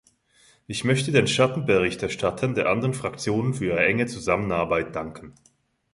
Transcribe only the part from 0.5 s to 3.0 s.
Ich möchte den Schattenberichterstattern der anderen